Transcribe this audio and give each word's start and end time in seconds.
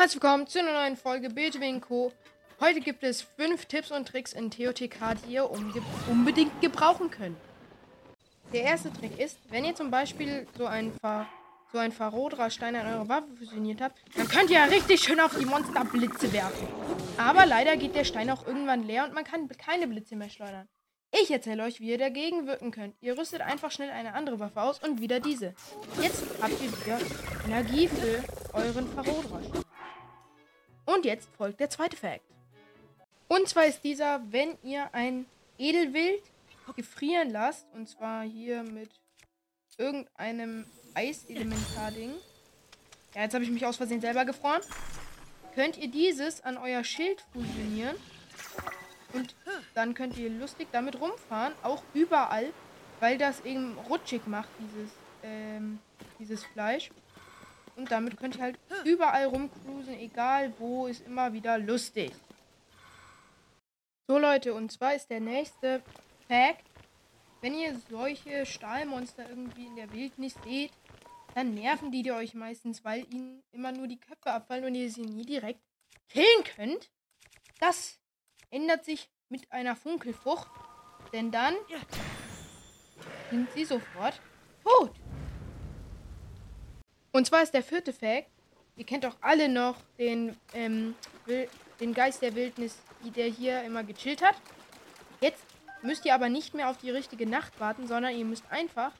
Herzlich 0.00 0.22
willkommen 0.22 0.46
zu 0.46 0.58
einer 0.60 0.72
neuen 0.72 0.96
Folge 0.96 1.28
Bildwin 1.28 1.82
Co. 1.82 2.10
Heute 2.58 2.80
gibt 2.80 3.04
es 3.04 3.20
fünf 3.20 3.66
Tipps 3.66 3.90
und 3.90 4.08
Tricks 4.08 4.32
in 4.32 4.50
TOTK, 4.50 4.96
die 5.26 5.34
ihr 5.34 5.50
unbedingt 6.08 6.58
gebrauchen 6.62 7.10
könnt. 7.10 7.36
Der 8.50 8.62
erste 8.62 8.90
Trick 8.90 9.20
ist, 9.20 9.36
wenn 9.50 9.62
ihr 9.62 9.74
zum 9.74 9.90
Beispiel 9.90 10.46
so 10.56 10.64
ein 10.64 10.90
Ver 11.02 11.26
so 11.70 11.76
ein 11.76 11.92
Verrodra 11.92 12.48
Stein 12.48 12.76
an 12.76 12.86
eure 12.86 13.10
Waffe 13.10 13.28
fusioniert 13.36 13.82
habt, 13.82 13.98
dann 14.16 14.26
könnt 14.26 14.48
ihr 14.48 14.60
ja 14.60 14.64
richtig 14.64 15.02
schön 15.02 15.20
auf 15.20 15.36
die 15.38 15.44
Monster 15.44 15.84
Blitze 15.84 16.32
werfen. 16.32 16.66
Aber 17.18 17.44
leider 17.44 17.76
geht 17.76 17.94
der 17.94 18.04
Stein 18.04 18.30
auch 18.30 18.46
irgendwann 18.46 18.82
leer 18.82 19.04
und 19.04 19.12
man 19.12 19.24
kann 19.24 19.50
keine 19.50 19.86
Blitze 19.86 20.16
mehr 20.16 20.30
schleudern. 20.30 20.66
Ich 21.12 21.30
erzähle 21.30 21.64
euch, 21.64 21.78
wie 21.80 21.90
ihr 21.90 21.98
dagegen 21.98 22.46
wirken 22.46 22.70
könnt. 22.70 22.94
Ihr 23.02 23.18
rüstet 23.18 23.42
einfach 23.42 23.70
schnell 23.70 23.90
eine 23.90 24.14
andere 24.14 24.40
Waffe 24.40 24.62
aus 24.62 24.78
und 24.78 25.02
wieder 25.02 25.20
diese. 25.20 25.54
Jetzt 26.00 26.24
habt 26.40 26.54
ihr 26.62 26.72
wieder 26.72 26.98
Energie 27.44 27.86
für 27.86 28.24
euren 28.54 28.88
Verrodra 28.94 29.42
Stein. 29.42 29.69
Und 30.92 31.04
jetzt 31.04 31.28
folgt 31.36 31.60
der 31.60 31.70
zweite 31.70 31.96
Fact. 31.96 32.24
Und 33.28 33.48
zwar 33.48 33.66
ist 33.66 33.84
dieser, 33.84 34.20
wenn 34.32 34.58
ihr 34.64 34.92
ein 34.92 35.26
Edelwild 35.56 36.22
gefrieren 36.74 37.30
lasst, 37.30 37.66
und 37.74 37.88
zwar 37.88 38.24
hier 38.24 38.64
mit 38.64 38.90
irgendeinem 39.78 40.66
Eiselementar-Ding. 40.94 42.12
Ja, 43.14 43.22
jetzt 43.22 43.34
habe 43.34 43.44
ich 43.44 43.50
mich 43.50 43.64
aus 43.64 43.76
Versehen 43.76 44.00
selber 44.00 44.24
gefroren. 44.24 44.62
Könnt 45.54 45.78
ihr 45.78 45.88
dieses 45.88 46.42
an 46.42 46.56
euer 46.58 46.82
Schild 46.82 47.24
fusionieren. 47.32 47.96
Und 49.12 49.34
dann 49.74 49.94
könnt 49.94 50.16
ihr 50.16 50.30
lustig 50.30 50.68
damit 50.72 51.00
rumfahren, 51.00 51.52
auch 51.62 51.82
überall, 51.94 52.52
weil 53.00 53.18
das 53.18 53.44
eben 53.44 53.76
rutschig 53.88 54.26
macht, 54.26 54.48
dieses, 54.58 54.90
ähm, 55.22 55.78
dieses 56.18 56.44
Fleisch. 56.44 56.90
Und 57.76 57.90
damit 57.90 58.16
könnt 58.16 58.36
ihr 58.36 58.42
halt 58.42 58.58
überall 58.84 59.26
rumcruisen, 59.26 59.98
egal 59.98 60.52
wo, 60.58 60.86
ist 60.86 61.06
immer 61.06 61.32
wieder 61.32 61.58
lustig. 61.58 62.12
So 64.06 64.18
Leute, 64.18 64.54
und 64.54 64.72
zwar 64.72 64.94
ist 64.94 65.08
der 65.08 65.20
nächste 65.20 65.82
Fact, 66.26 66.64
wenn 67.40 67.54
ihr 67.54 67.78
solche 67.88 68.44
Stahlmonster 68.44 69.28
irgendwie 69.28 69.66
in 69.66 69.76
der 69.76 69.92
Wildnis 69.92 70.34
seht, 70.44 70.72
dann 71.34 71.54
nerven 71.54 71.90
die, 71.92 72.02
die 72.02 72.12
euch 72.12 72.34
meistens, 72.34 72.84
weil 72.84 73.06
ihnen 73.12 73.42
immer 73.52 73.72
nur 73.72 73.86
die 73.86 74.00
Köpfe 74.00 74.32
abfallen 74.32 74.64
und 74.64 74.74
ihr 74.74 74.90
sie 74.90 75.02
nie 75.02 75.24
direkt 75.24 75.60
killen 76.08 76.44
könnt. 76.56 76.90
Das 77.60 77.98
ändert 78.50 78.84
sich 78.84 79.08
mit 79.28 79.50
einer 79.52 79.76
Funkelfrucht, 79.76 80.50
denn 81.12 81.30
dann 81.30 81.54
sind 83.30 83.48
sie 83.52 83.64
sofort 83.64 84.20
tot. 84.64 84.92
Und 87.12 87.26
zwar 87.26 87.42
ist 87.42 87.54
der 87.54 87.62
vierte 87.62 87.92
Fact, 87.92 88.30
ihr 88.76 88.84
kennt 88.84 89.04
doch 89.04 89.16
alle 89.20 89.48
noch 89.48 89.76
den, 89.98 90.36
ähm, 90.54 90.94
den 91.80 91.94
Geist 91.94 92.22
der 92.22 92.34
Wildnis, 92.34 92.78
der 93.16 93.26
hier 93.26 93.62
immer 93.62 93.84
gechillt 93.84 94.22
hat. 94.22 94.36
Jetzt 95.20 95.44
müsst 95.82 96.04
ihr 96.04 96.14
aber 96.14 96.28
nicht 96.28 96.54
mehr 96.54 96.68
auf 96.68 96.78
die 96.78 96.90
richtige 96.90 97.26
Nacht 97.26 97.58
warten, 97.60 97.86
sondern 97.86 98.14
ihr 98.14 98.24
müsst 98.24 98.50
einfach 98.50 98.92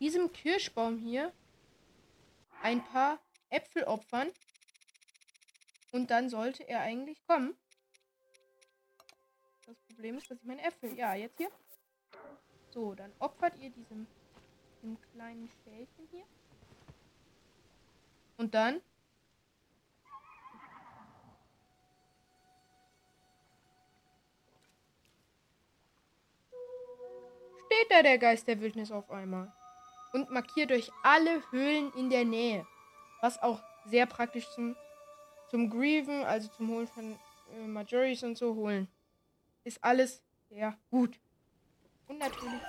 diesem 0.00 0.32
Kirschbaum 0.32 0.98
hier 0.98 1.32
ein 2.62 2.84
paar 2.84 3.18
Äpfel 3.50 3.84
opfern. 3.84 4.28
Und 5.92 6.10
dann 6.10 6.28
sollte 6.28 6.68
er 6.68 6.80
eigentlich 6.80 7.24
kommen. 7.26 7.56
Das 9.66 9.76
Problem 9.88 10.18
ist, 10.18 10.30
dass 10.30 10.38
ich 10.38 10.44
meine 10.44 10.62
Äpfel. 10.62 10.96
Ja, 10.96 11.14
jetzt 11.14 11.38
hier. 11.38 11.50
So, 12.70 12.94
dann 12.94 13.12
opfert 13.18 13.56
ihr 13.58 13.70
diesem, 13.70 14.06
diesem 14.76 15.00
kleinen 15.12 15.48
Stählchen 15.48 16.08
hier. 16.10 16.24
Und 18.36 18.54
dann 18.54 18.82
steht 27.86 27.98
da 27.98 28.02
der 28.02 28.18
Geist 28.18 28.46
der 28.48 28.60
Wildnis 28.60 28.90
auf 28.90 29.10
einmal. 29.10 29.52
Und 30.12 30.30
markiert 30.30 30.72
euch 30.72 30.90
alle 31.02 31.42
Höhlen 31.50 31.92
in 31.96 32.10
der 32.10 32.24
Nähe. 32.24 32.66
Was 33.20 33.40
auch 33.42 33.60
sehr 33.86 34.06
praktisch 34.06 34.48
zum, 34.54 34.76
zum 35.50 35.70
Grieven, 35.70 36.24
also 36.24 36.48
zum 36.48 36.68
Holen 36.68 36.86
von 36.88 37.18
äh, 37.54 37.66
Majoris 37.66 38.22
und 38.22 38.36
so 38.36 38.54
holen. 38.54 38.88
Ist 39.64 39.82
alles 39.82 40.22
sehr 40.48 40.76
gut. 40.90 41.18
Und 42.08 42.18
natürlich 42.18 42.60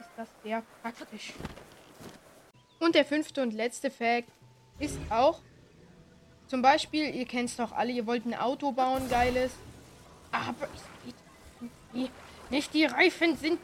ist 0.00 0.10
das 0.16 0.28
sehr 0.42 0.62
praktisch. 0.82 1.32
Und 2.80 2.94
der 2.94 3.04
fünfte 3.04 3.42
und 3.42 3.52
letzte 3.52 3.90
Fact 3.90 4.28
ist 4.78 4.98
auch, 5.10 5.40
zum 6.48 6.62
Beispiel, 6.62 7.14
ihr 7.14 7.26
kennt 7.26 7.50
es 7.50 7.56
doch 7.56 7.72
alle, 7.72 7.90
ihr 7.90 8.06
wollt 8.06 8.24
ein 8.24 8.34
Auto 8.34 8.70
bauen, 8.70 9.08
geiles. 9.08 9.52
Aber 10.30 10.68
es 10.74 11.04
geht 11.04 11.14
irgendwie 11.60 12.10
nicht. 12.50 12.74
Die 12.74 12.84
Reifen 12.84 13.36
sind 13.36 13.58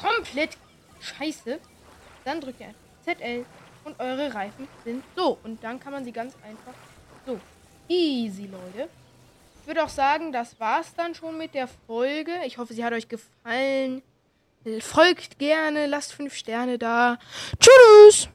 komplett 0.00 0.56
scheiße. 1.00 1.58
Dann 2.24 2.40
drückt 2.40 2.60
ihr 2.60 2.74
ZL 3.04 3.44
und 3.84 3.98
eure 4.00 4.34
Reifen 4.34 4.68
sind 4.84 5.02
so. 5.16 5.38
Und 5.42 5.62
dann 5.62 5.80
kann 5.80 5.92
man 5.92 6.04
sie 6.04 6.12
ganz 6.12 6.34
einfach 6.44 6.74
so. 7.26 7.40
Easy, 7.88 8.46
Leute. 8.46 8.88
Ich 9.60 9.66
würde 9.66 9.84
auch 9.84 9.88
sagen, 9.88 10.32
das 10.32 10.58
war's 10.60 10.94
dann 10.94 11.14
schon 11.14 11.36
mit 11.36 11.54
der 11.54 11.68
Folge. 11.86 12.32
Ich 12.46 12.58
hoffe, 12.58 12.74
sie 12.74 12.84
hat 12.84 12.92
euch 12.92 13.08
gefallen. 13.08 14.02
Folgt 14.80 15.38
gerne, 15.38 15.86
lasst 15.86 16.12
fünf 16.12 16.34
Sterne 16.34 16.78
da. 16.78 17.18
Tschüss! 17.58 18.28